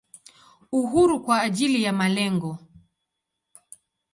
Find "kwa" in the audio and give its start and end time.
1.23-1.41